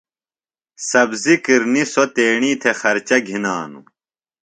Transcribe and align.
سبزیۡ 0.89 1.39
کِرنیۡ 1.45 1.87
سوۡ 1.93 2.09
تیݨی 2.15 2.51
تھےۡ 2.61 2.75
خرچہ 2.81 3.17
گِھنانوۡ۔ 3.27 3.85